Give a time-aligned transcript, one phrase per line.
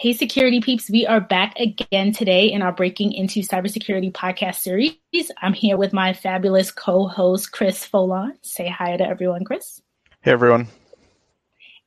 [0.00, 4.94] Hey, security peeps, we are back again today in our Breaking Into Cybersecurity podcast series.
[5.42, 8.34] I'm here with my fabulous co host, Chris Foulon.
[8.42, 9.82] Say hi to everyone, Chris.
[10.20, 10.68] Hey, everyone.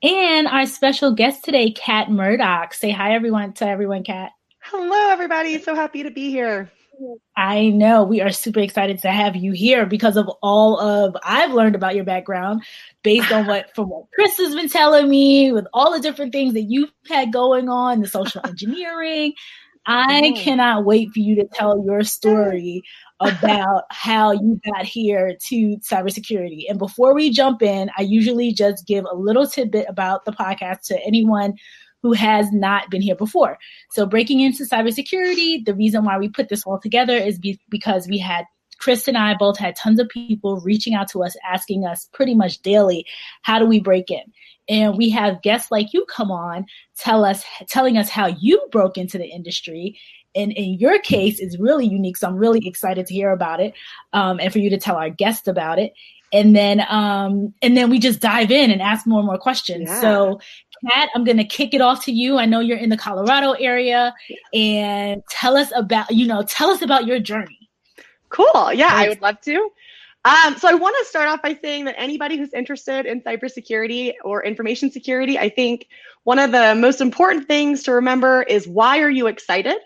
[0.03, 2.73] And our special guest today, Kat Murdoch.
[2.73, 4.31] Say hi, everyone, to everyone, Kat.
[4.62, 5.62] Hello, everybody.
[5.62, 6.70] So happy to be here.
[7.36, 11.54] I know we are super excited to have you here because of all of I've
[11.54, 12.63] learned about your background
[13.03, 16.53] based on what from what Chris has been telling me with all the different things
[16.53, 19.34] that you've had going on, the social engineering.
[19.85, 20.44] I mm-hmm.
[20.44, 22.84] cannot wait for you to tell your story
[23.20, 26.66] about how you got here to cybersecurity.
[26.70, 30.81] And before we jump in, I usually just give a little tidbit about the podcast
[30.88, 31.55] to anyone
[32.01, 33.57] who has not been here before.
[33.91, 38.07] So, breaking into cybersecurity, the reason why we put this all together is be- because
[38.07, 38.45] we had
[38.81, 42.33] Chris and I both had tons of people reaching out to us, asking us pretty
[42.33, 43.05] much daily,
[43.43, 44.23] how do we break in?
[44.67, 46.66] And we have guests like you come on,
[46.97, 49.99] tell us, telling us how you broke into the industry.
[50.36, 52.17] And in your case, it's really unique.
[52.17, 53.73] So I'm really excited to hear about it,
[54.13, 55.93] um, and for you to tell our guests about it.
[56.33, 59.89] And then, um, and then we just dive in and ask more and more questions.
[59.89, 60.02] Yeah.
[60.02, 60.39] So,
[60.89, 62.37] Kat, I'm going to kick it off to you.
[62.37, 64.13] I know you're in the Colorado area,
[64.53, 67.69] and tell us about, you know, tell us about your journey.
[68.29, 68.73] Cool.
[68.73, 69.69] Yeah, I would love to.
[70.23, 74.13] Um, so I want to start off by saying that anybody who's interested in cybersecurity
[74.23, 75.87] or information security, I think
[76.23, 79.77] one of the most important things to remember is why are you excited?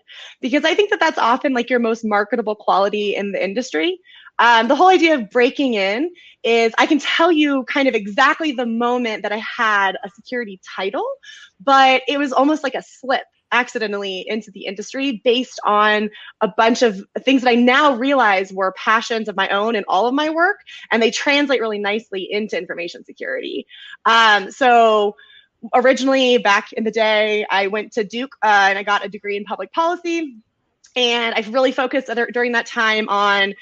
[0.42, 3.98] Because I think that that's often like your most marketable quality in the industry.
[4.40, 6.12] Um, the whole idea of breaking in
[6.44, 10.60] is I can tell you kind of exactly the moment that I had a security
[10.76, 11.08] title,
[11.60, 16.10] but it was almost like a slip accidentally into the industry based on
[16.42, 20.08] a bunch of things that I now realize were passions of my own in all
[20.08, 20.58] of my work,
[20.92, 23.66] and they translate really nicely into information security.
[24.06, 25.16] Um, so
[25.74, 29.38] originally, back in the day, I went to Duke uh, and I got a degree
[29.38, 30.38] in public policy.
[30.98, 33.54] And I've really focused during that time on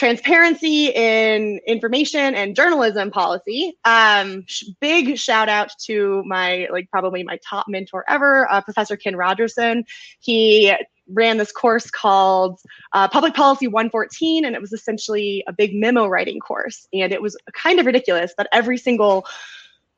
[0.00, 3.76] transparency in information and journalism policy.
[3.84, 8.96] Um, sh- big shout out to my, like, probably my top mentor ever, uh, Professor
[8.96, 9.84] Ken Rogerson.
[10.18, 10.74] He
[11.06, 12.60] ran this course called
[12.94, 16.88] uh, Public Policy 114, and it was essentially a big memo writing course.
[16.94, 19.26] And it was kind of ridiculous that every single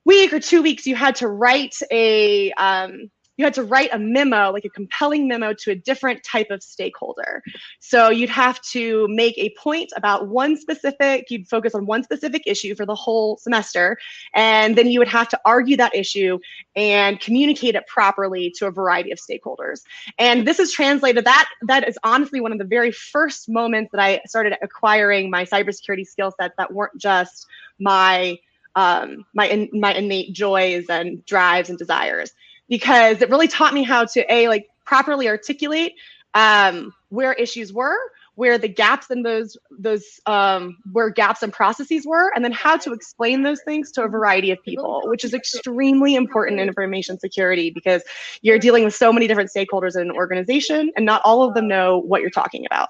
[0.05, 3.99] week or two weeks you had to write a um, you had to write a
[3.99, 7.43] memo, like a compelling memo to a different type of stakeholder.
[7.81, 12.43] So you'd have to make a point about one specific, you'd focus on one specific
[12.47, 13.97] issue for the whole semester,
[14.35, 16.39] and then you would have to argue that issue
[16.77, 19.81] and communicate it properly to a variety of stakeholders.
[20.19, 24.01] And this is translated, that that is honestly one of the very first moments that
[24.01, 27.47] I started acquiring my cybersecurity skill sets that weren't just
[27.79, 28.39] my
[28.75, 32.33] um, my in, my innate joys and drives and desires
[32.73, 35.93] because it really taught me how to a like properly articulate
[36.33, 37.99] um, where issues were
[38.35, 42.79] where the gaps in those those um, where gaps and processes were and then how
[42.79, 47.19] to explain those things to a variety of people which is extremely important in information
[47.19, 48.03] security because
[48.41, 51.69] you're dealing with so many different stakeholders in an organization and not all of them
[51.69, 52.89] know what you're talking about.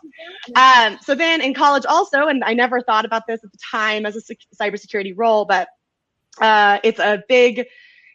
[0.54, 4.06] Um, so then in college also and i never thought about this at the time
[4.06, 5.66] as a cybersecurity role but
[6.41, 7.66] uh, it's a big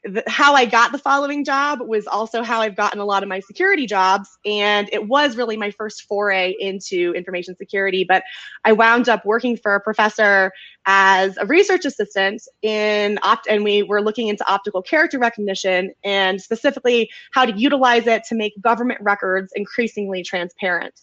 [0.03, 3.29] the, how I got the following job was also how I've gotten a lot of
[3.29, 4.29] my security jobs.
[4.45, 8.05] And it was really my first foray into information security.
[8.07, 8.23] But
[8.63, 10.51] I wound up working for a professor
[10.85, 16.41] as a research assistant in opt, and we were looking into optical character recognition and
[16.41, 20.93] specifically how to utilize it to make government records increasingly transparent.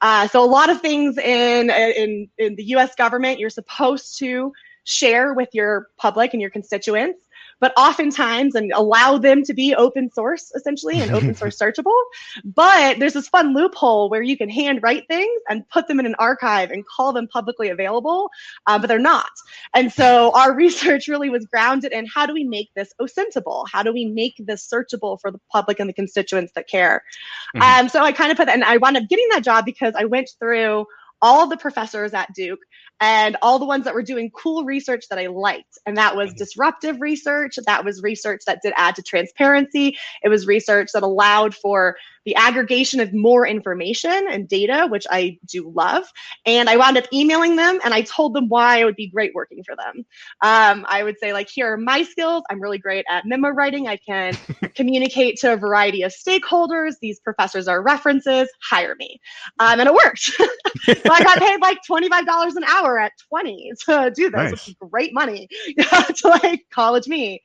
[0.00, 2.94] Uh, so a lot of things in, in in the U.S.
[2.94, 4.52] government you're supposed to
[4.84, 7.27] share with your public and your constituents
[7.60, 11.98] but oftentimes and allow them to be open source essentially and open source searchable.
[12.44, 16.14] But there's this fun loophole where you can handwrite things and put them in an
[16.18, 18.30] archive and call them publicly available,
[18.66, 19.30] uh, but they're not.
[19.74, 23.66] And so our research really was grounded in how do we make this OSINTable?
[23.70, 27.02] How do we make this searchable for the public and the constituents that care?
[27.56, 27.84] Mm-hmm.
[27.84, 29.94] Um, so I kind of put that, and I wound up getting that job because
[29.96, 30.86] I went through
[31.20, 32.60] all the professors at Duke
[33.00, 35.78] and all the ones that were doing cool research that I liked.
[35.86, 36.38] And that was mm-hmm.
[36.38, 37.56] disruptive research.
[37.66, 39.96] That was research that did add to transparency.
[40.22, 41.96] It was research that allowed for
[42.28, 46.04] the aggregation of more information and data, which I do love.
[46.44, 49.32] And I wound up emailing them and I told them why it would be great
[49.34, 50.04] working for them.
[50.42, 52.42] Um, I would say, like, here are my skills.
[52.50, 53.88] I'm really great at memo writing.
[53.88, 54.36] I can
[54.74, 56.96] communicate to a variety of stakeholders.
[57.00, 58.50] These professors are references.
[58.60, 59.18] Hire me.
[59.58, 60.20] Um, and it worked.
[60.20, 64.50] so I got paid like $25 an hour at 20 to do this, nice.
[64.50, 65.48] which is great money
[65.78, 67.42] to like college me.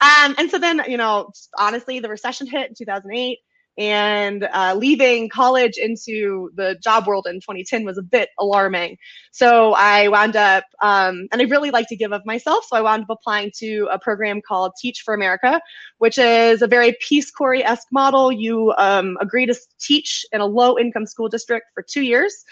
[0.00, 3.38] Um, and so then, you know, honestly, the recession hit in 2008
[3.78, 8.98] and uh, leaving college into the job world in 2010 was a bit alarming.
[9.30, 12.66] So I wound up, um, and I really like to give of myself.
[12.68, 15.60] So I wound up applying to a program called Teach for America,
[15.98, 18.30] which is a very Peace Corps esque model.
[18.30, 22.44] You um, agree to teach in a low income school district for two years.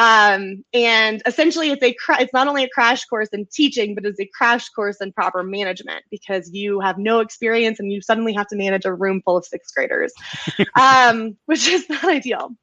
[0.00, 4.18] Um, and essentially, it's a it's not only a crash course in teaching, but it's
[4.18, 8.46] a crash course in proper management because you have no experience and you suddenly have
[8.48, 10.14] to manage a room full of sixth graders,
[10.80, 12.56] um, which is not ideal.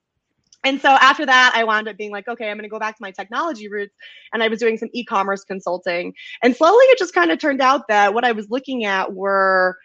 [0.64, 2.98] And so after that, I wound up being like, okay, I'm going to go back
[2.98, 3.94] to my technology roots.
[4.34, 6.16] And I was doing some e commerce consulting.
[6.42, 9.78] And slowly it just kind of turned out that what I was looking at were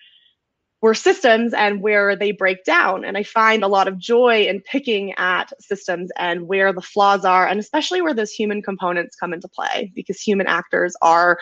[0.83, 3.05] were systems and where they break down.
[3.05, 7.25] And I find a lot of joy in picking at systems and where the flaws
[7.25, 11.39] are, and especially where those human components come into play, because human actors are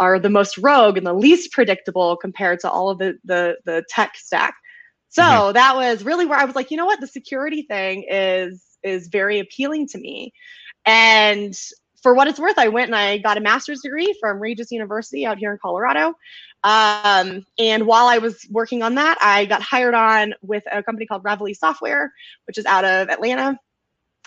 [0.00, 3.84] are the most rogue and the least predictable compared to all of the the, the
[3.88, 4.54] tech stack.
[5.08, 5.52] So mm-hmm.
[5.52, 9.08] that was really where I was like, you know what, the security thing is is
[9.08, 10.32] very appealing to me.
[10.84, 11.54] And
[12.02, 15.26] for what it's worth, I went and I got a master's degree from Regis University
[15.26, 16.14] out here in Colorado.
[16.62, 21.06] Um, and while I was working on that, I got hired on with a company
[21.06, 22.12] called Reveille Software,
[22.46, 23.58] which is out of Atlanta.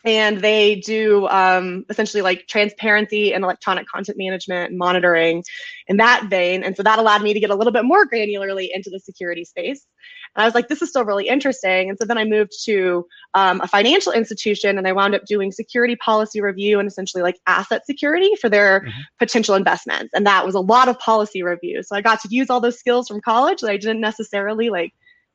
[0.06, 5.44] And they do um, essentially like transparency and electronic content management and monitoring
[5.88, 6.64] in that vein.
[6.64, 9.46] And so that allowed me to get a little bit more granularly into the security
[9.46, 9.86] space.
[10.36, 11.90] And I was like, this is still really interesting.
[11.90, 15.52] And so then I moved to um, a financial institution and I wound up doing
[15.52, 19.02] security policy review and essentially like asset security for their mm-hmm.
[19.20, 20.12] potential investments.
[20.14, 21.84] And that was a lot of policy review.
[21.84, 24.94] So I got to use all those skills from college that I didn't necessarily like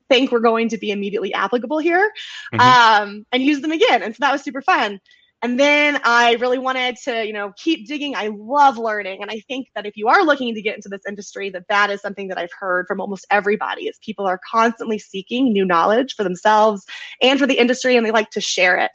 [0.09, 2.11] think were going to be immediately applicable here
[2.53, 2.61] mm-hmm.
[2.61, 4.03] um, and use them again.
[4.03, 5.01] And so that was super fun.
[5.41, 8.17] And then I really wanted to, you know, keep digging.
[8.17, 9.23] I love learning.
[9.23, 11.91] And I think that if you are looking to get into this industry, that that
[11.91, 16.15] is something that I've heard from almost everybody is people are constantly seeking new knowledge
[16.17, 16.85] for themselves
[17.23, 18.91] and for the industry, and they like to share it.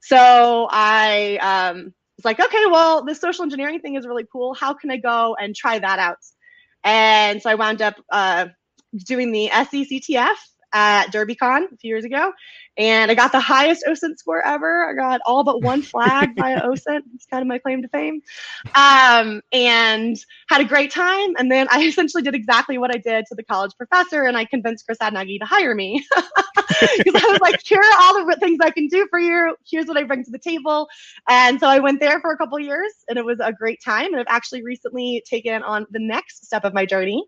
[0.00, 4.52] So I um, was like, okay, well, this social engineering thing is really cool.
[4.52, 6.18] How can I go and try that out?
[6.82, 8.48] And so I wound up uh,
[9.06, 10.36] doing the SECTF
[10.74, 12.32] at DerbyCon a few years ago,
[12.76, 14.90] and I got the highest OSINT score ever.
[14.90, 17.02] I got all but one flag via OSINT.
[17.14, 18.20] It's kind of my claim to fame.
[18.74, 20.16] Um, and
[20.48, 21.34] had a great time.
[21.38, 24.44] And then I essentially did exactly what I did to the college professor, and I
[24.44, 26.04] convinced Chris Hadnagy to hire me
[26.98, 29.54] because I was like, "Here are all the things I can do for you.
[29.64, 30.88] Here's what I bring to the table."
[31.28, 34.06] And so I went there for a couple years, and it was a great time.
[34.06, 37.24] And I've actually recently taken on the next step of my journey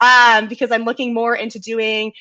[0.00, 2.12] um, because I'm looking more into doing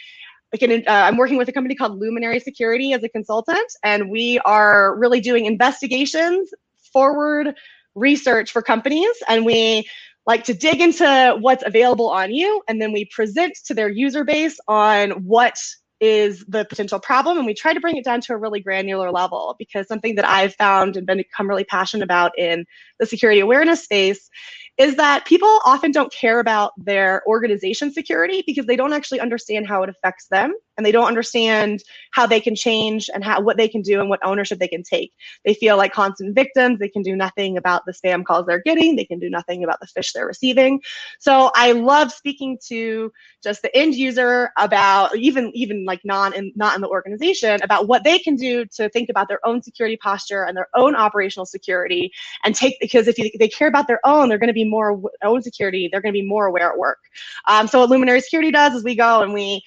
[0.51, 4.09] like an, uh, I'm working with a company called Luminary Security as a consultant, and
[4.09, 6.49] we are really doing investigations,
[6.91, 7.55] forward
[7.95, 9.87] research for companies, and we
[10.25, 14.23] like to dig into what's available on you, and then we present to their user
[14.23, 15.57] base on what
[15.99, 19.11] is the potential problem and we try to bring it down to a really granular
[19.11, 22.65] level because something that i've found and become really passionate about in
[22.99, 24.29] the security awareness space
[24.79, 29.67] is that people often don't care about their organization security because they don't actually understand
[29.67, 33.57] how it affects them and they don't understand how they can change and how what
[33.57, 35.11] they can do and what ownership they can take.
[35.43, 36.79] They feel like constant victims.
[36.79, 38.95] They can do nothing about the spam calls they're getting.
[38.95, 40.81] They can do nothing about the phish they're receiving.
[41.19, 43.11] So I love speaking to
[43.43, 47.89] just the end user about even even like non in, not in the organization about
[47.89, 51.45] what they can do to think about their own security posture and their own operational
[51.45, 52.13] security
[52.45, 55.01] and take because if you, they care about their own, they're going to be more
[55.23, 55.89] own security.
[55.91, 56.99] They're going to be more aware at work.
[57.47, 59.63] Um, so what Luminary Security does is we go and we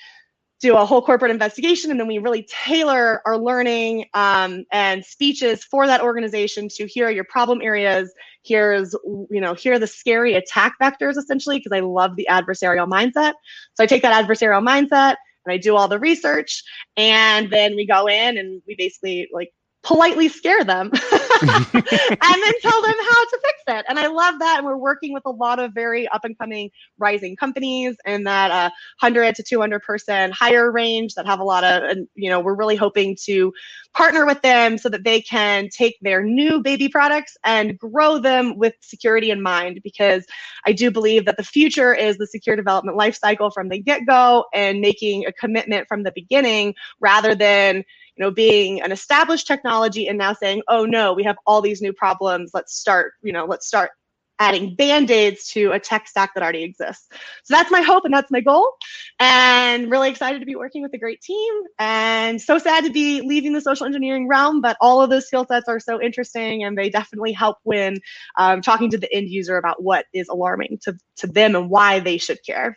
[0.63, 5.65] do a whole corporate investigation and then we really tailor our learning um, and speeches
[5.65, 8.13] for that organization to here are your problem areas
[8.45, 8.95] here's
[9.29, 13.33] you know here are the scary attack vectors essentially because i love the adversarial mindset
[13.75, 16.63] so i take that adversarial mindset and i do all the research
[16.97, 19.53] and then we go in and we basically like
[19.83, 20.91] politely scare them
[21.43, 23.85] and then tell them how to fix it.
[23.89, 24.59] And I love that.
[24.59, 28.51] And we're working with a lot of very up and coming rising companies in that
[28.51, 28.71] uh,
[29.01, 32.55] 100 to 200 person higher range that have a lot of, and you know, we're
[32.55, 33.53] really hoping to
[33.93, 38.57] partner with them so that they can take their new baby products and grow them
[38.57, 39.81] with security in mind.
[39.83, 40.25] Because
[40.65, 44.45] I do believe that the future is the secure development lifecycle from the get go
[44.55, 47.85] and making a commitment from the beginning rather than
[48.23, 51.93] know, being an established technology and now saying, oh no, we have all these new
[51.93, 52.53] problems.
[52.55, 53.91] Let's start, you know, let's start
[54.39, 57.07] adding band-aids to a tech stack that already exists.
[57.45, 58.73] So that's my hope and that's my goal.
[59.21, 63.21] And really excited to be working with a great team and so sad to be
[63.21, 66.77] leaving the social engineering realm, but all of those skill sets are so interesting and
[66.77, 67.99] they definitely help when
[68.37, 72.01] um, talking to the end user about what is alarming to, to them and why
[72.01, 72.77] they should care.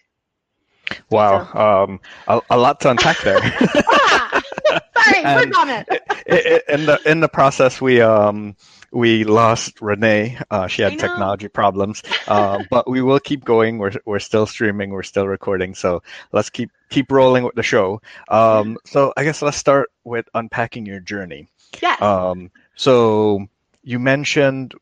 [1.09, 1.59] Wow, so.
[1.59, 3.39] um, a, a, lot to unpack there.
[3.41, 4.41] ah,
[5.03, 5.87] Sorry, quick comment.
[6.27, 8.55] in the in the process, we um
[8.91, 10.37] we lost Renee.
[10.49, 13.77] Uh, she had technology problems, uh, but we will keep going.
[13.77, 14.91] We're we're still streaming.
[14.91, 15.75] We're still recording.
[15.75, 16.01] So
[16.31, 18.01] let's keep keep rolling with the show.
[18.29, 21.49] Um, so I guess let's start with unpacking your journey.
[21.81, 21.95] Yeah.
[21.99, 23.47] Um, so
[23.83, 24.73] you mentioned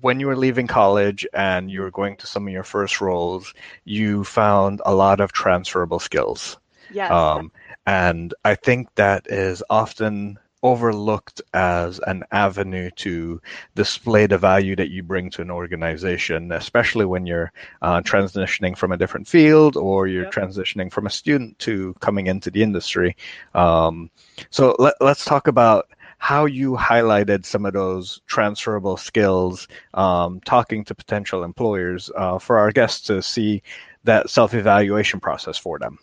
[0.00, 3.52] when you were leaving college and you were going to some of your first roles,
[3.84, 6.58] you found a lot of transferable skills.
[6.90, 7.10] Yes.
[7.10, 7.52] Um,
[7.86, 13.40] and I think that is often overlooked as an avenue to
[13.74, 18.92] display the value that you bring to an organization, especially when you're uh, transitioning from
[18.92, 20.32] a different field or you're yep.
[20.32, 23.16] transitioning from a student to coming into the industry.
[23.54, 24.10] Um,
[24.50, 25.88] so let, let's talk about
[26.22, 32.60] how you highlighted some of those transferable skills, um, talking to potential employers uh, for
[32.60, 33.60] our guests to see
[34.04, 35.98] that self evaluation process for them.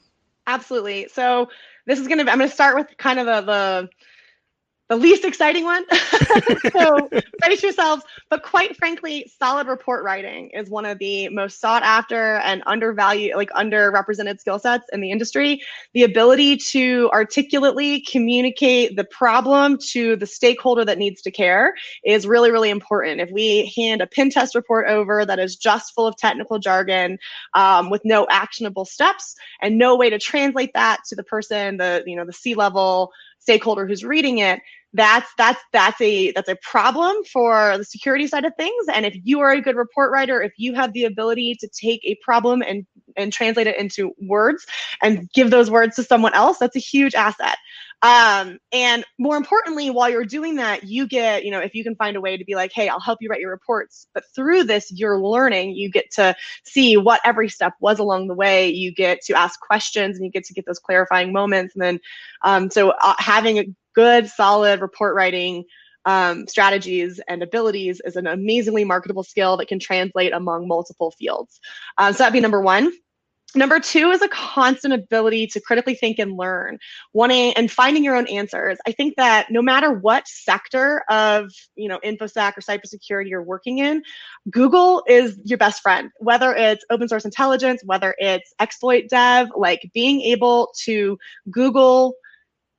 [0.45, 1.07] Absolutely.
[1.07, 1.47] So
[1.85, 3.89] this is going to, I'm going to start with kind of the, the
[4.89, 5.85] the least exciting one.
[6.73, 8.03] so brace yourselves.
[8.29, 13.35] But quite frankly, solid report writing is one of the most sought after and undervalued,
[13.35, 15.61] like underrepresented skill sets in the industry.
[15.93, 22.25] The ability to articulately communicate the problem to the stakeholder that needs to care is
[22.25, 23.21] really, really important.
[23.21, 27.19] If we hand a pen test report over that is just full of technical jargon
[27.53, 32.03] um, with no actionable steps and no way to translate that to the person, the
[32.07, 34.59] you know the C level stakeholder who's reading it
[34.93, 38.87] that's that's that's a that's a problem for the security side of things.
[38.93, 42.01] And if you are a good report writer if you have the ability to take
[42.05, 42.85] a problem and
[43.17, 44.65] and translate it into words
[45.01, 47.57] and give those words to someone else that's a huge asset.
[48.01, 51.95] Um, and more importantly while you're doing that you get you know if you can
[51.95, 54.63] find a way to be like hey i'll help you write your reports but through
[54.63, 55.75] this you're learning.
[55.75, 58.69] You get to see what every step was along the way.
[58.69, 61.75] You get to ask questions and you get to get those clarifying moments.
[61.75, 61.99] And then
[62.43, 65.65] um, so uh, having a good, solid report writing
[66.05, 71.59] um, strategies and abilities is an amazingly marketable skill that can translate among multiple fields.
[71.97, 72.91] Um, so that'd be number one.
[73.55, 76.77] Number two is a constant ability to critically think and learn,
[77.13, 78.77] wanting and finding your own answers.
[78.85, 83.79] I think that no matter what sector of you know infosec or cybersecurity you're working
[83.79, 84.03] in,
[84.51, 86.11] Google is your best friend.
[86.19, 91.17] Whether it's open source intelligence, whether it's exploit dev, like being able to
[91.49, 92.13] Google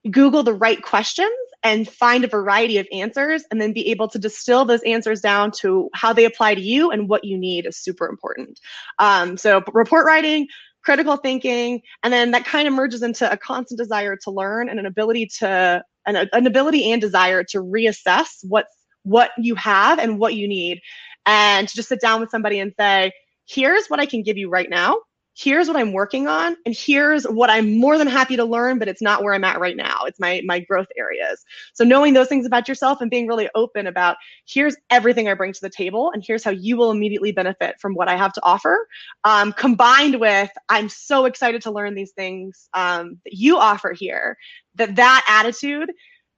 [0.09, 1.31] Google the right questions
[1.63, 5.51] and find a variety of answers and then be able to distill those answers down
[5.51, 8.59] to how they apply to you and what you need is super important.
[8.99, 10.49] Um, so report writing,
[10.83, 14.79] critical thinking, and then that kind of merges into a constant desire to learn and
[14.79, 20.19] an ability to an, an ability and desire to reassess what's what you have and
[20.19, 20.81] what you need
[21.27, 23.13] and to just sit down with somebody and say,
[23.47, 24.97] here's what I can give you right now
[25.41, 28.89] here's what I'm working on and here's what I'm more than happy to learn, but
[28.89, 30.01] it's not where I'm at right now.
[30.05, 31.45] It's my my growth areas.
[31.73, 34.17] So knowing those things about yourself and being really open about
[34.47, 37.95] here's everything I bring to the table and here's how you will immediately benefit from
[37.95, 38.87] what I have to offer,
[39.25, 44.37] um, combined with I'm so excited to learn these things um, that you offer here.
[44.75, 45.91] That that attitude,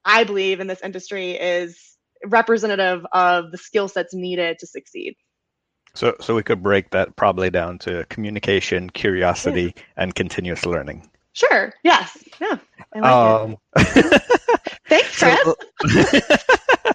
[0.05, 5.17] I believe, in this industry is representative of the skill sets needed to succeed.
[5.95, 9.83] So, so we could break that probably down to communication, curiosity, yeah.
[9.97, 11.09] and continuous learning.
[11.35, 11.73] Sure.
[11.83, 12.23] Yes.
[12.41, 12.59] Yeah.
[12.95, 13.57] I like um,
[14.89, 15.55] Thanks, Chris.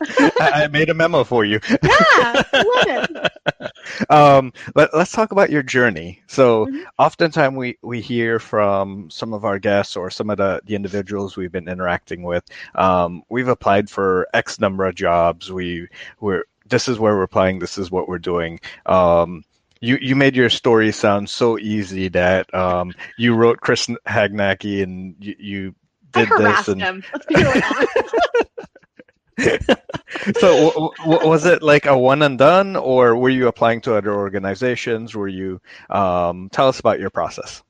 [0.06, 1.60] So, I made a memo for you.
[1.70, 3.32] Yeah, love it.
[4.10, 6.22] Um, let, us talk about your journey.
[6.28, 6.84] So, mm-hmm.
[7.00, 11.36] oftentimes we we hear from some of our guests or some of the, the individuals
[11.36, 12.44] we've been interacting with.
[12.76, 15.52] Um, we've applied for X number of jobs.
[15.52, 15.88] We
[16.20, 17.60] we're this is where we're playing.
[17.60, 18.60] This is what we're doing.
[18.86, 19.44] Um,
[19.80, 25.16] you you made your story sound so easy that um, you wrote Chris Hadnagy and
[25.20, 25.76] you, you
[26.12, 26.82] did this and.
[26.82, 27.04] Him.
[27.14, 27.62] Let's be really
[30.40, 33.96] so w- w- was it like a one and done or were you applying to
[33.96, 37.62] other organizations were you um, tell us about your process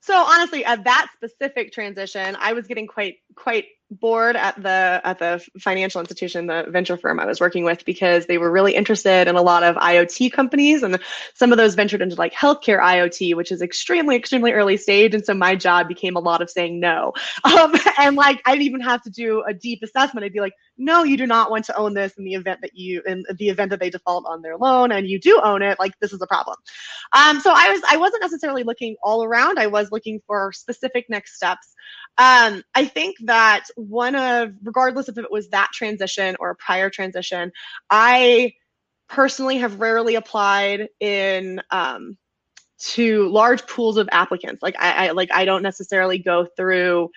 [0.00, 3.64] so honestly at that specific transition i was getting quite quite
[4.00, 8.26] bored at the at the financial institution, the venture firm I was working with, because
[8.26, 10.98] they were really interested in a lot of IoT companies, and
[11.34, 15.14] some of those ventured into like healthcare IoT, which is extremely extremely early stage.
[15.14, 17.12] And so my job became a lot of saying no,
[17.44, 20.24] um, and like I'd even have to do a deep assessment.
[20.24, 22.74] I'd be like, no, you do not want to own this in the event that
[22.74, 25.78] you in the event that they default on their loan, and you do own it.
[25.78, 26.56] Like this is a problem.
[27.12, 29.58] Um, so I was I wasn't necessarily looking all around.
[29.58, 31.74] I was looking for specific next steps.
[32.16, 36.90] Um, I think that one of, regardless if it was that transition or a prior
[36.90, 37.50] transition,
[37.90, 38.52] I
[39.08, 42.16] personally have rarely applied in um,
[42.78, 44.62] to large pools of applicants.
[44.62, 47.10] Like I, I like I don't necessarily go through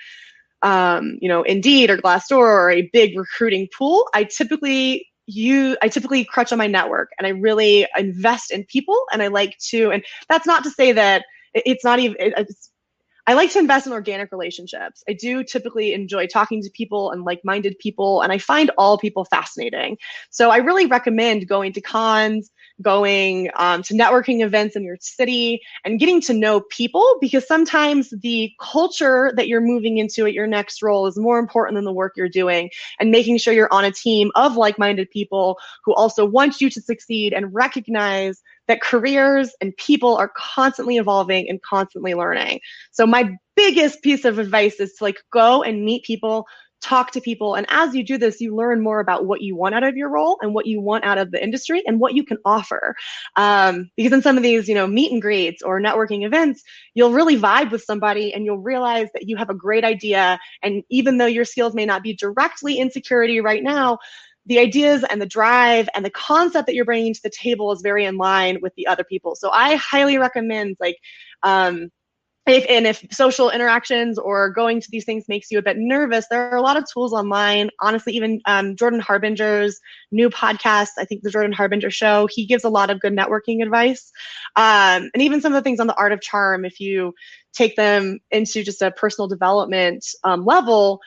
[0.64, 5.90] um, you know, Indeed or Glassdoor or a big recruiting pool, I typically you I
[5.90, 9.92] typically crutch on my network and I really invest in people and I like to
[9.92, 12.72] and that's not to say that it's not even it's
[13.28, 15.04] I like to invest in organic relationships.
[15.10, 18.98] I do typically enjoy talking to people and like minded people, and I find all
[18.98, 19.98] people fascinating.
[20.30, 22.50] So I really recommend going to cons,
[22.82, 28.14] going um, to networking events in your city, and getting to know people because sometimes
[28.22, 31.92] the culture that you're moving into at your next role is more important than the
[31.92, 35.94] work you're doing, and making sure you're on a team of like minded people who
[35.96, 41.62] also want you to succeed and recognize that careers and people are constantly evolving and
[41.62, 42.60] constantly learning.
[42.92, 46.46] So my biggest piece of advice is to like go and meet people,
[46.82, 47.56] talk to people.
[47.56, 50.10] And as you do this, you learn more about what you want out of your
[50.10, 52.96] role and what you want out of the industry and what you can offer.
[53.36, 56.62] Um, because in some of these, you know, meet and greets or networking events,
[56.94, 60.40] you'll really vibe with somebody and you'll realize that you have a great idea.
[60.62, 63.98] And even though your skills may not be directly in security right now,
[64.48, 67.82] the ideas and the drive and the concept that you're bringing to the table is
[67.82, 69.36] very in line with the other people.
[69.36, 70.98] So I highly recommend like,
[71.44, 71.90] um,
[72.48, 76.28] if, and if social interactions or going to these things makes you a bit nervous,
[76.30, 77.70] there are a lot of tools online.
[77.82, 79.78] Honestly, even um, Jordan Harbinger's
[80.12, 83.62] new podcast, I think the Jordan Harbinger Show, he gives a lot of good networking
[83.62, 84.14] advice.
[84.56, 87.14] Um, and even some of the things on the art of charm, if you
[87.52, 91.02] take them into just a personal development um, level,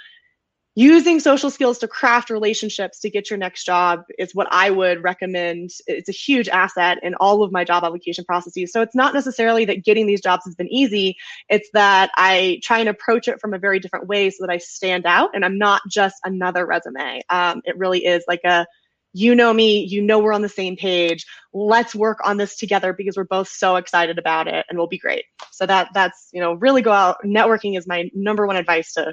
[0.80, 5.02] using social skills to craft relationships to get your next job is what I would
[5.02, 5.68] recommend.
[5.86, 8.72] It's a huge asset in all of my job application processes.
[8.72, 11.18] So it's not necessarily that getting these jobs has been easy.
[11.50, 14.56] It's that I try and approach it from a very different way so that I
[14.56, 17.20] stand out and I'm not just another resume.
[17.28, 18.66] Um, it really is like a
[19.12, 21.26] you know me, you know we're on the same page.
[21.52, 24.98] Let's work on this together because we're both so excited about it and we'll be
[24.98, 25.24] great.
[25.50, 27.16] So that that's, you know, really go out.
[27.24, 29.12] Networking is my number one advice to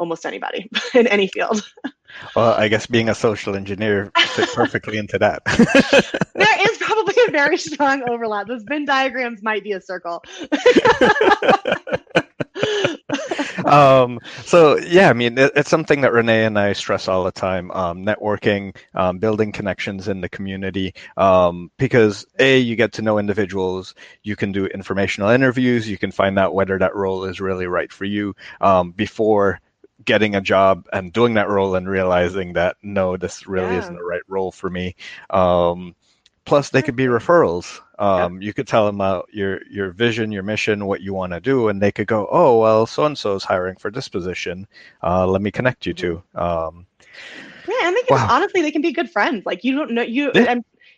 [0.00, 1.62] almost anybody in any field.
[2.34, 5.44] Well, I guess being a social engineer fits perfectly into that.
[6.34, 8.48] there is probably a very strong overlap.
[8.48, 10.22] Those Venn diagrams might be a circle.
[13.64, 17.30] um, so yeah, I mean, it, it's something that Renee and I stress all the
[17.30, 20.94] time: um, networking, um, building connections in the community.
[21.16, 23.94] Um, because a, you get to know individuals.
[24.24, 25.88] You can do informational interviews.
[25.88, 29.60] You can find out whether that role is really right for you um, before
[30.04, 33.80] getting a job and doing that role and realizing that no, this really yeah.
[33.80, 34.96] isn't the right role for me.
[35.30, 35.94] Um,
[36.44, 37.80] plus, they could be referrals.
[37.98, 38.46] Um, yeah.
[38.46, 41.68] You could tell them about your your vision, your mission, what you want to do,
[41.68, 44.66] and they could go, "Oh, well, so and so is hiring for this position.
[45.02, 46.38] Uh, let me connect you to." Mm-hmm.
[46.38, 46.86] Um,
[47.68, 48.28] yeah, and they can wow.
[48.30, 49.44] honestly, they can be good friends.
[49.44, 50.32] Like you don't know you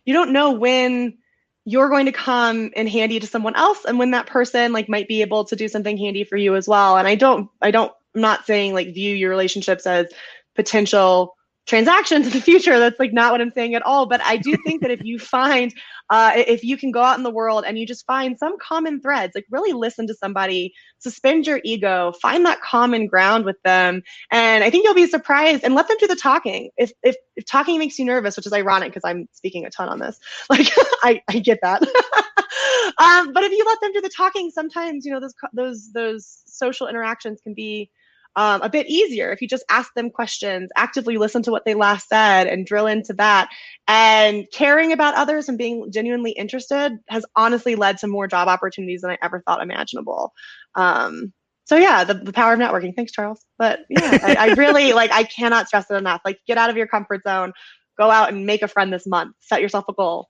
[0.05, 1.19] you don't know when
[1.65, 5.07] you're going to come in handy to someone else and when that person like might
[5.07, 7.93] be able to do something handy for you as well and i don't i don't
[8.15, 10.07] I'm not saying like view your relationships as
[10.55, 11.35] potential
[11.67, 12.79] transactions in the future.
[12.79, 14.07] That's like not what I'm saying at all.
[14.07, 15.73] But I do think that if you find,
[16.11, 19.01] uh, if you can go out in the world and you just find some common
[19.01, 24.03] threads, like really listen to somebody, suspend your ego, find that common ground with them,
[24.31, 25.65] and I think you'll be surprised.
[25.65, 26.71] And let them do the talking.
[26.77, 29.89] If if, if talking makes you nervous, which is ironic because I'm speaking a ton
[29.89, 30.19] on this,
[30.51, 30.69] like
[31.03, 31.83] I I get that.
[32.99, 36.43] um, but if you let them do the talking, sometimes you know those those those
[36.47, 37.91] social interactions can be
[38.37, 41.75] um, a bit easier if you just ask them questions, actively listen to what they
[41.75, 43.51] last said, and drill into that.
[43.87, 49.03] And caring about others and being genuinely interested has honestly led to more job opportunities
[49.03, 50.33] than I ever thought imaginable.
[50.75, 51.33] Um,
[51.65, 52.95] so yeah, the, the power of networking.
[52.95, 53.45] Thanks, Charles.
[53.59, 55.13] But yeah, I, I really like.
[55.13, 56.21] I cannot stress it enough.
[56.25, 57.53] Like, get out of your comfort zone.
[57.99, 59.37] Go out and make a friend this month.
[59.41, 60.29] Set yourself a goal.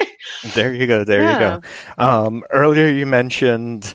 [0.54, 1.04] there you go.
[1.04, 1.54] There yeah.
[1.56, 1.60] you
[1.98, 2.04] go.
[2.04, 3.94] Um, earlier, you mentioned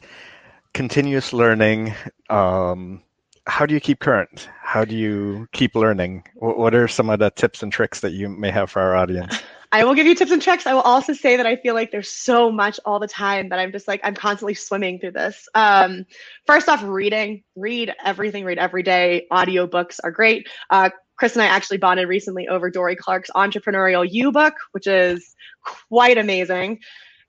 [0.73, 1.95] continuous learning.
[2.29, 3.01] Um,
[3.47, 4.49] how do you keep current?
[4.61, 6.23] How do you keep learning?
[6.35, 9.41] What are some of the tips and tricks that you may have for our audience?
[9.71, 10.65] I will give you tips and tricks.
[10.65, 13.59] I will also say that I feel like there's so much all the time that
[13.59, 15.47] I'm just like I'm constantly swimming through this.
[15.55, 16.05] Um,
[16.45, 19.27] first off, reading, read everything, read every day.
[19.31, 20.47] Audiobooks are great.
[20.69, 25.35] Uh, Chris and I actually bonded recently over Dorie Clark's Entrepreneurial You book, which is
[25.89, 26.79] quite amazing.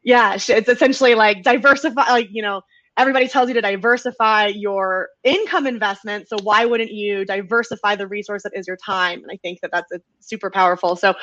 [0.05, 2.63] Yeah, it's essentially like diversify, like you know,
[2.99, 6.29] everybody tells you to diversify your income investment.
[6.29, 9.23] So why wouldn't you diversify the resource that is your time?
[9.23, 10.97] And I think that that's super powerful.
[10.97, 11.15] So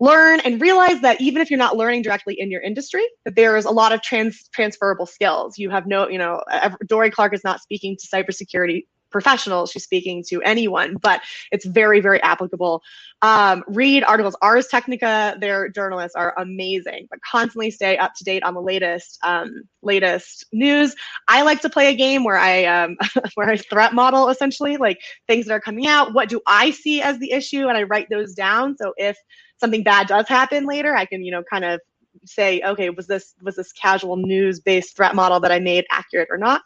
[0.00, 3.64] learn and realize that even if you're not learning directly in your industry, that there's
[3.64, 5.58] a lot of trans transferable skills.
[5.58, 6.40] You have no, you know,
[6.86, 8.84] Dorie Clark is not speaking to cybersecurity
[9.14, 9.70] professionals.
[9.70, 11.22] She's speaking to anyone, but
[11.52, 12.82] it's very, very applicable.
[13.22, 14.34] Um, read articles.
[14.42, 19.18] Ars Technica, their journalists are amazing, but constantly stay up to date on the latest
[19.22, 20.96] um, latest news.
[21.28, 22.96] I like to play a game where I um,
[23.36, 24.98] where I threat model essentially like
[25.28, 26.12] things that are coming out.
[26.12, 28.76] What do I see as the issue, and I write those down.
[28.76, 29.16] So if
[29.60, 31.80] something bad does happen later, I can you know kind of
[32.26, 36.28] say, okay, was this was this casual news based threat model that I made accurate
[36.30, 36.62] or not?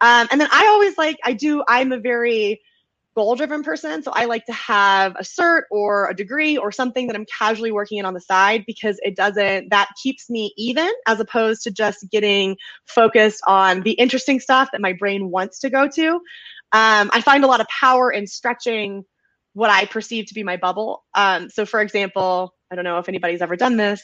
[0.00, 1.62] Um, and then I always like I do.
[1.68, 2.60] I'm a very
[3.16, 7.06] goal driven person, so I like to have a cert or a degree or something
[7.08, 10.90] that I'm casually working in on the side because it doesn't that keeps me even
[11.06, 15.70] as opposed to just getting focused on the interesting stuff that my brain wants to
[15.70, 16.20] go to.
[16.72, 19.04] Um, I find a lot of power in stretching
[19.54, 21.04] what I perceive to be my bubble.
[21.14, 24.02] Um, so, for example, I don't know if anybody's ever done this,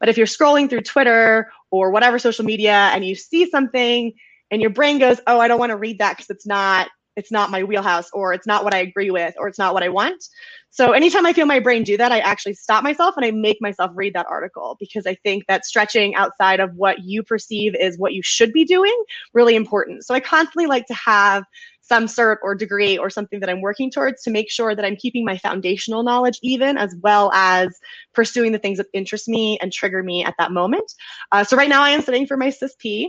[0.00, 4.12] but if you're scrolling through Twitter or whatever social media and you see something
[4.50, 7.32] and your brain goes, "Oh, I don't want to read that because it's not it's
[7.32, 9.88] not my wheelhouse or it's not what I agree with or it's not what I
[9.88, 10.22] want."
[10.70, 13.56] So anytime I feel my brain do that, I actually stop myself and I make
[13.62, 17.98] myself read that article because I think that stretching outside of what you perceive is
[17.98, 18.94] what you should be doing
[19.32, 20.04] really important.
[20.04, 21.44] So I constantly like to have
[21.80, 24.96] some cert or degree or something that I'm working towards to make sure that I'm
[24.96, 27.78] keeping my foundational knowledge even, as well as
[28.12, 30.92] pursuing the things that interest me and trigger me at that moment.
[31.32, 33.06] Uh, so right now I am studying for my CISSP.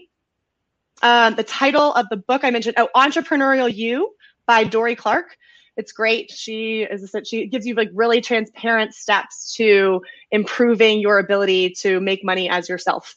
[1.02, 4.14] Um, the title of the book I mentioned, oh, Entrepreneurial You
[4.46, 5.38] by Dorie Clark.
[5.76, 6.32] It's great.
[6.32, 12.24] She is she gives you like really transparent steps to improving your ability to make
[12.24, 13.16] money as yourself,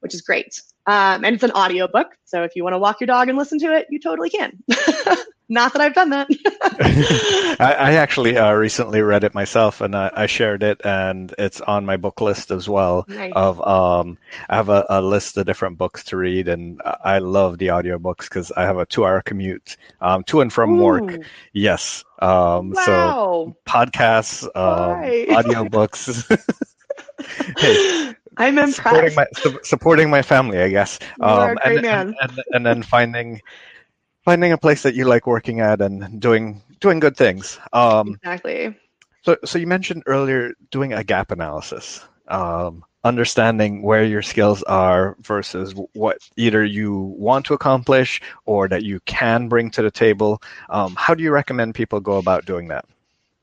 [0.00, 0.60] which is great.
[0.86, 2.08] Um, and it's an audiobook.
[2.24, 4.62] So if you want to walk your dog and listen to it, you totally can.
[5.48, 6.26] Not that I've done that.
[7.60, 11.60] I, I, actually uh, recently read it myself, and I, I, shared it, and it's
[11.60, 13.04] on my book list as well.
[13.06, 13.32] Nice.
[13.36, 17.58] Of um, I have a, a, list of different books to read, and I love
[17.58, 20.82] the audiobooks because I have a two-hour commute um, to and from Ooh.
[20.82, 21.20] work.
[21.52, 22.82] Yes, um, wow.
[22.84, 26.26] so podcasts, um, audiobooks.
[27.58, 28.76] hey, I'm impressed.
[28.76, 30.98] Supporting my, su- supporting my family, I guess.
[31.20, 33.40] Um, and, and, and, and, then finding
[34.26, 37.58] finding a place that you like working at and doing doing good things.
[37.72, 38.76] Um, exactly.
[39.22, 45.16] So, so you mentioned earlier doing a gap analysis, um, understanding where your skills are
[45.20, 50.42] versus what either you want to accomplish or that you can bring to the table.
[50.68, 52.84] Um, how do you recommend people go about doing that?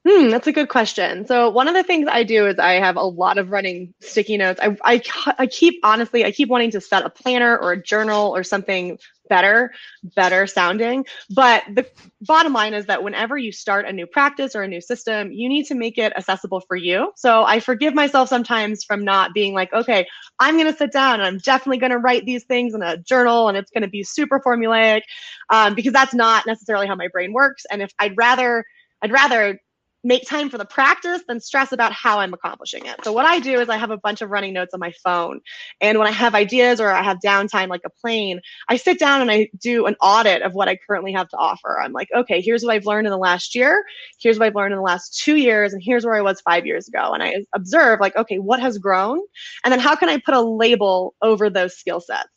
[0.06, 1.26] Hmm, that's a good question.
[1.28, 4.36] So one of the things I do is I have a lot of running sticky
[4.36, 4.60] notes.
[4.62, 5.02] I, I,
[5.40, 9.00] I keep honestly, I keep wanting to set a planner or a journal or something
[9.30, 9.72] better,
[10.04, 11.06] better sounding.
[11.30, 11.88] But the
[12.20, 15.48] bottom line is that whenever you start a new practice or a new system, you
[15.48, 17.14] need to make it accessible for you.
[17.16, 20.06] So I forgive myself sometimes from not being like, okay,
[20.38, 22.98] I'm going to sit down and I'm definitely going to write these things in a
[22.98, 25.04] journal and it's going to be super formulaic
[25.50, 27.64] um, because that's not necessarily how my brain works.
[27.72, 28.66] And if I'd rather,
[29.02, 29.60] I'd rather
[30.04, 33.04] make time for the practice than stress about how I'm accomplishing it.
[33.04, 35.40] So what I do is I have a bunch of running notes on my phone.
[35.80, 39.22] And when I have ideas or I have downtime like a plane, I sit down
[39.22, 41.80] and I do an audit of what I currently have to offer.
[41.80, 43.84] I'm like, okay, here's what I've learned in the last year.
[44.20, 45.74] Here's what I've learned in the last two years.
[45.74, 47.14] And here's where I was five years ago.
[47.14, 49.20] And I observe like, okay, what has grown?
[49.64, 52.28] And then how can I put a label over those skill sets?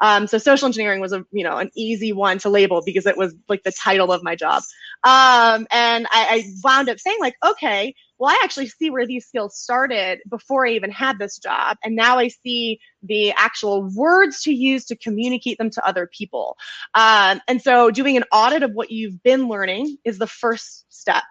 [0.00, 3.16] Um, so social engineering was a you know an easy one to label because it
[3.16, 4.62] was like the title of my job.
[5.04, 9.26] Um, and I, I wound up saying like, okay, well, I actually see where these
[9.26, 11.76] skills started before I even had this job.
[11.84, 16.56] And now I see the actual words to use to communicate them to other people.
[16.94, 21.24] Um, and so doing an audit of what you've been learning is the first step.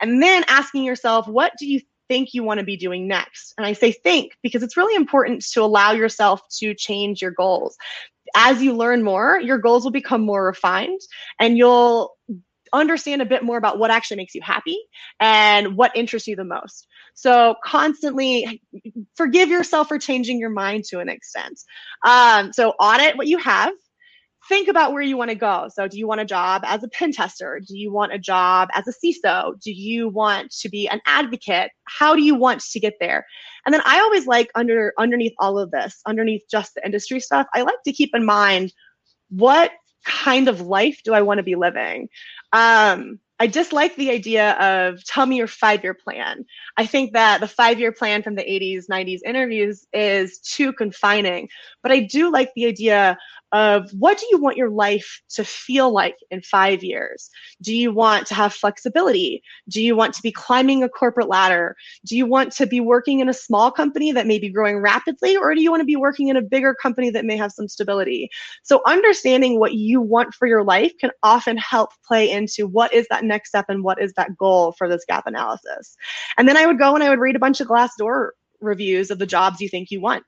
[0.00, 3.54] And then asking yourself, what do you think you want to be doing next.
[3.56, 7.76] And I say think because it's really important to allow yourself to change your goals.
[8.34, 11.00] As you learn more, your goals will become more refined
[11.38, 12.17] and you'll
[12.72, 14.78] understand a bit more about what actually makes you happy
[15.20, 16.86] and what interests you the most.
[17.14, 18.62] So constantly
[19.16, 21.60] forgive yourself for changing your mind to an extent.
[22.06, 23.72] Um, so audit what you have
[24.48, 25.68] think about where you want to go.
[25.72, 27.60] So, do you want a job as a pen tester?
[27.60, 29.60] Do you want a job as a CISO?
[29.60, 31.70] Do you want to be an advocate?
[31.84, 33.26] How do you want to get there?
[33.66, 37.46] And then I always like under underneath all of this, underneath just the industry stuff,
[37.54, 38.72] I like to keep in mind
[39.28, 39.72] what
[40.04, 42.08] kind of life do I want to be living?
[42.52, 46.44] Um, I dislike the idea of tell me your five year plan.
[46.76, 51.48] I think that the five year plan from the 80s, 90s interviews is too confining.
[51.82, 53.16] But I do like the idea
[53.52, 57.30] of what do you want your life to feel like in five years?
[57.62, 59.42] Do you want to have flexibility?
[59.68, 61.76] Do you want to be climbing a corporate ladder?
[62.04, 65.36] Do you want to be working in a small company that may be growing rapidly,
[65.36, 67.68] or do you want to be working in a bigger company that may have some
[67.68, 68.28] stability?
[68.62, 73.06] So, understanding what you want for your life can often help play into what is
[73.10, 75.96] that next step and what is that goal for this gap analysis.
[76.36, 78.30] And then I would go and I would read a bunch of Glassdoor
[78.60, 80.24] reviews of the jobs you think you want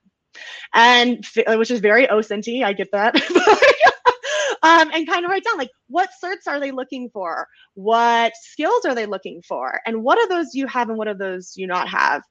[0.73, 2.63] and which is very OSINT.
[2.63, 3.15] I get that.
[4.63, 7.47] um, and kind of write down like what certs are they looking for?
[7.73, 9.81] What skills are they looking for?
[9.85, 12.23] And what of those you have and what of those you not have?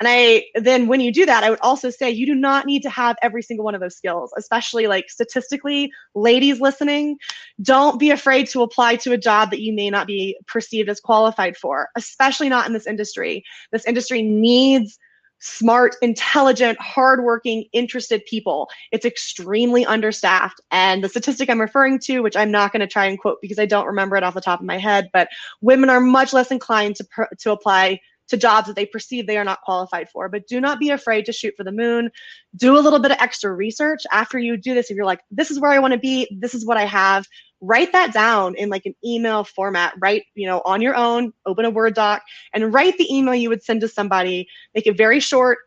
[0.00, 2.82] And I then when you do that, I would also say you do not need
[2.82, 7.16] to have every single one of those skills, especially like statistically, ladies listening,
[7.62, 11.00] don't be afraid to apply to a job that you may not be perceived as
[11.00, 13.42] qualified for, especially not in this industry.
[13.72, 14.98] This industry needs
[15.40, 18.68] smart, intelligent, hardworking, interested people.
[18.92, 20.60] It's extremely understaffed.
[20.70, 23.58] And the statistic I'm referring to, which I'm not going to try and quote because
[23.58, 25.28] I don't remember it off the top of my head, but
[25.60, 29.44] women are much less inclined to, to apply to jobs that they perceive they are
[29.44, 30.28] not qualified for.
[30.28, 32.10] But do not be afraid to shoot for the moon.
[32.56, 34.90] Do a little bit of extra research after you do this.
[34.90, 37.26] If you're like, this is where I want to be, this is what I have,
[37.60, 41.64] write that down in like an email format write you know on your own open
[41.64, 42.22] a word doc
[42.54, 45.58] and write the email you would send to somebody make it very short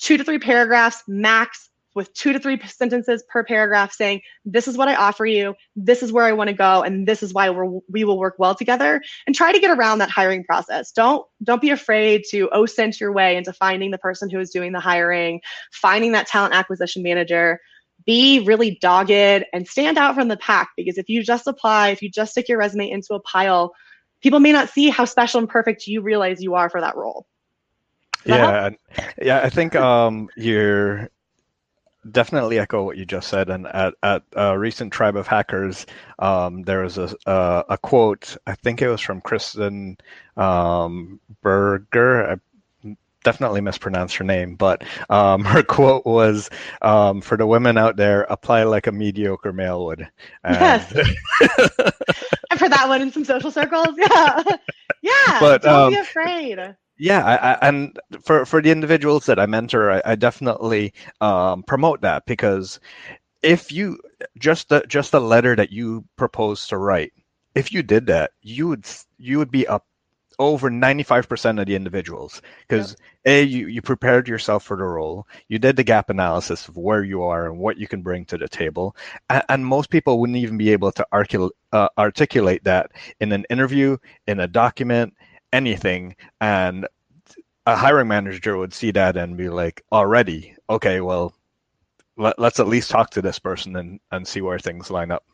[0.00, 1.67] two to three paragraphs max
[1.98, 5.52] with two to three sentences per paragraph saying this is what i offer you.
[5.74, 8.36] This is where i want to go and this is why we're, we will work
[8.38, 9.02] well together.
[9.26, 10.92] And try to get around that hiring process.
[10.92, 14.72] Don't don't be afraid to osint your way into finding the person who is doing
[14.72, 15.40] the hiring
[15.72, 17.60] finding that talent acquisition manager.
[18.06, 19.10] Be really dogged
[19.52, 22.48] and stand out from the pack because if you just apply, if you just stick
[22.48, 23.74] your resume into a pile,
[24.22, 27.26] people may not see how special and perfect you realize you are for that role.
[28.24, 28.70] yeah,
[29.20, 31.10] yeah, I think um, you're
[32.10, 33.50] definitely echo what you just said.
[33.50, 35.86] And at at a recent Tribe of Hackers,
[36.18, 38.36] um, there was a, a, a quote.
[38.46, 39.98] I think it was from Kristen
[40.36, 42.40] um, Berger
[43.24, 46.50] definitely mispronounced her name, but um, her quote was,
[46.82, 50.08] um, "For the women out there, apply like a mediocre male would."
[50.44, 50.56] And...
[50.56, 50.92] Yes.
[52.50, 53.88] I've heard that one in some social circles.
[53.98, 54.42] Yeah,
[55.02, 55.40] yeah.
[55.40, 56.58] But don't um, be afraid.
[56.98, 61.62] Yeah, I, I, and for for the individuals that I mentor, I, I definitely um,
[61.62, 62.80] promote that because
[63.42, 63.98] if you
[64.38, 67.12] just the just the letter that you propose to write,
[67.54, 68.86] if you did that, you would
[69.18, 69.86] you would be up
[70.38, 72.98] over 95% of the individuals because yep.
[73.26, 77.02] a you, you prepared yourself for the role you did the gap analysis of where
[77.02, 78.94] you are and what you can bring to the table
[79.30, 83.44] and, and most people wouldn't even be able to arcul- uh, articulate that in an
[83.50, 83.96] interview
[84.28, 85.12] in a document
[85.52, 86.86] anything and
[87.66, 90.54] a hiring manager would see that and be like already?
[90.70, 91.34] Okay well
[92.16, 95.24] let, let's at least talk to this person and, and see where things line up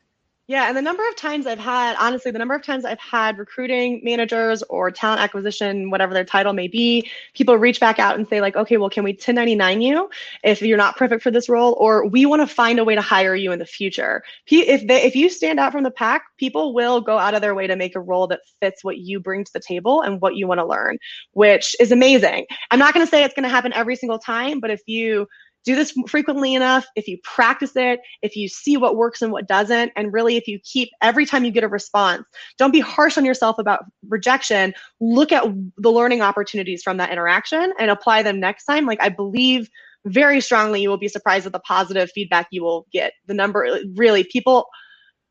[0.47, 3.39] yeah, and the number of times I've had, honestly, the number of times I've had
[3.39, 8.29] recruiting managers or talent acquisition, whatever their title may be, people reach back out and
[8.29, 10.11] say, like, okay, well, can we 1099 you
[10.43, 11.75] if you're not perfect for this role?
[11.81, 14.23] Or we want to find a way to hire you in the future.
[14.47, 17.55] If they, if you stand out from the pack, people will go out of their
[17.55, 20.37] way to make a role that fits what you bring to the table and what
[20.37, 20.99] you want to learn,
[21.33, 22.45] which is amazing.
[22.71, 25.27] I'm not going to say it's going to happen every single time, but if you
[25.65, 29.49] do this frequently enough, if you practice it, if you see what works and what
[29.49, 32.25] doesn't, and really if you keep every time you get a response,
[32.59, 34.75] don't be harsh on yourself about rejection.
[35.01, 35.45] Look at
[35.79, 38.87] the learning opportunities from that interaction and apply them next time.
[38.87, 39.69] Like I believe
[40.07, 43.15] very strongly you will be surprised at the positive feedback you will get.
[43.27, 44.67] The number really people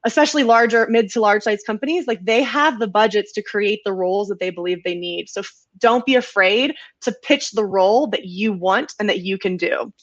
[0.06, 3.94] especially larger mid to large size companies like they have the budgets to create the
[3.94, 8.08] roles that they believe they need so f- don't be afraid to pitch the role
[8.08, 9.94] that you want and that you can do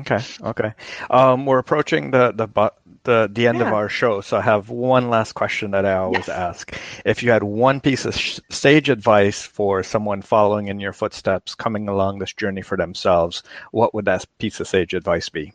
[0.00, 0.20] Okay.
[0.40, 0.72] Okay.
[1.10, 2.72] Um, we're approaching the the
[3.04, 3.66] the the end yeah.
[3.66, 6.28] of our show, so I have one last question that I always yes.
[6.28, 6.74] ask.
[7.04, 11.54] If you had one piece of sh- sage advice for someone following in your footsteps,
[11.54, 15.52] coming along this journey for themselves, what would that piece of sage advice be?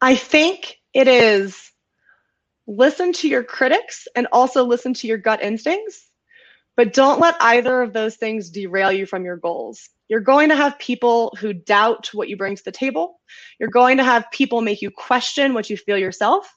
[0.00, 1.70] I think it is
[2.66, 6.10] listen to your critics and also listen to your gut instincts,
[6.76, 10.56] but don't let either of those things derail you from your goals you're going to
[10.56, 13.18] have people who doubt what you bring to the table.
[13.58, 16.54] You're going to have people make you question what you feel yourself.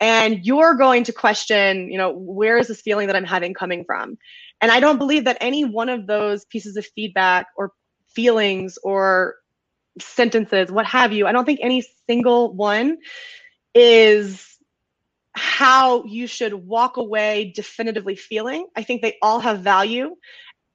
[0.00, 3.84] And you're going to question, you know, where is this feeling that I'm having coming
[3.84, 4.16] from?
[4.62, 7.72] And I don't believe that any one of those pieces of feedback or
[8.14, 9.34] feelings or
[10.00, 12.96] sentences, what have you, I don't think any single one
[13.74, 14.53] is
[15.34, 18.66] how you should walk away definitively feeling.
[18.76, 20.14] I think they all have value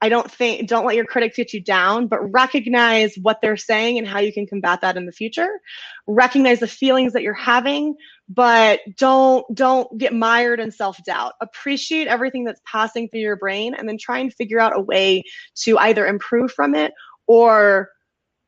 [0.02, 3.98] I don't think, don't let your critics get you down, but recognize what they're saying
[3.98, 5.60] and how you can combat that in the future.
[6.08, 7.96] Recognize the feelings that you're having,
[8.30, 11.34] but don't, don't get mired in self doubt.
[11.42, 15.24] Appreciate everything that's passing through your brain and then try and figure out a way
[15.64, 16.94] to either improve from it
[17.28, 17.90] or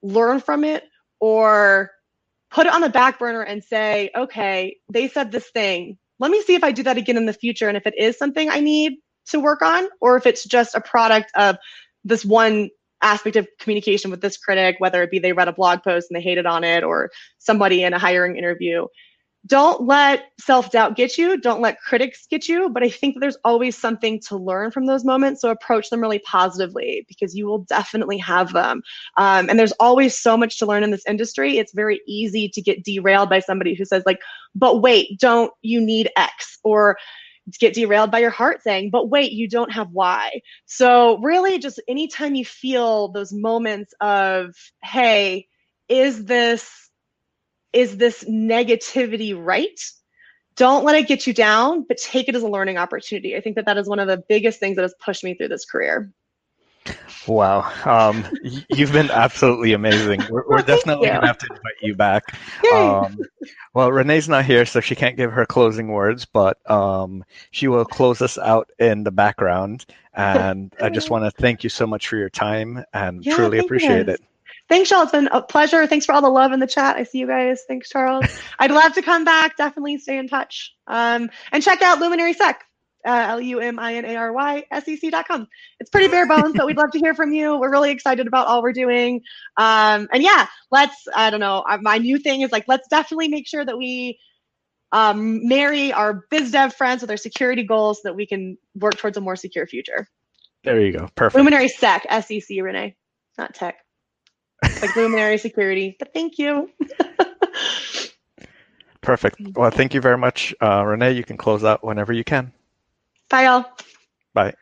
[0.02, 0.86] learn from it
[1.20, 1.92] or
[2.50, 5.98] put it on the back burner and say, okay, they said this thing.
[6.22, 7.68] Let me see if I do that again in the future.
[7.68, 8.94] And if it is something I need,
[9.28, 11.58] to work on, or if it's just a product of
[12.04, 12.70] this one
[13.02, 16.18] aspect of communication with this critic, whether it be they read a blog post and
[16.18, 18.86] they hated on it, or somebody in a hiring interview.
[19.48, 21.40] Don't let self doubt get you.
[21.40, 22.70] Don't let critics get you.
[22.70, 25.42] But I think there's always something to learn from those moments.
[25.42, 28.84] So approach them really positively because you will definitely have them.
[29.18, 31.58] Um, and there's always so much to learn in this industry.
[31.58, 34.20] It's very easy to get derailed by somebody who says, like,
[34.54, 36.60] but wait, don't you need X?
[36.64, 36.98] Or
[37.60, 40.42] get derailed by your heart saying, but wait, you don't have why.
[40.66, 45.48] So, really, just anytime you feel those moments of, hey,
[45.90, 46.91] is this
[47.74, 49.80] is this negativity right
[50.56, 53.56] don't let it get you down but take it as a learning opportunity i think
[53.56, 56.12] that that is one of the biggest things that has pushed me through this career
[57.28, 60.22] Wow, um, you've been absolutely amazing.
[60.30, 62.36] We're, we're definitely going to have to invite you back.
[62.74, 63.20] Um,
[63.74, 67.86] well, Renee's not here, so she can't give her closing words, but um, she will
[67.86, 69.86] close us out in the background.
[70.14, 73.60] And I just want to thank you so much for your time and yeah, truly
[73.60, 74.14] appreciate you.
[74.14, 74.22] it.
[74.72, 75.04] Thanks, y'all.
[75.04, 75.86] It's been a pleasure.
[75.86, 76.96] Thanks for all the love in the chat.
[76.96, 77.64] I see you guys.
[77.68, 78.24] Thanks, Charles.
[78.58, 79.58] I'd love to come back.
[79.58, 80.74] Definitely stay in touch.
[80.88, 82.64] Um, and check out Luminary Sec
[83.04, 85.48] uh, dot com.
[85.82, 87.60] It's pretty bare bones, but we'd love to hear from you.
[87.60, 89.24] We're really excited about all we're doing.
[89.58, 93.28] Um, and yeah, let's, I don't know, uh, my new thing is like, let's definitely
[93.28, 94.20] make sure that we
[94.94, 98.96] um, marry our biz dev friends with our security goals so that we can work
[98.96, 100.08] towards a more secure future.
[100.64, 101.10] There you go.
[101.14, 101.36] Perfect.
[101.36, 102.96] Luminary Sec, S-E-C, Renee,
[103.38, 103.76] not tech.
[104.82, 106.70] Like Luminary Security, but thank you.
[109.02, 109.40] Perfect.
[109.56, 111.14] Well, thank you very much, uh, Renee.
[111.14, 112.52] You can close out whenever you can.
[113.30, 113.66] Bye, y'all.
[114.34, 114.54] Bye.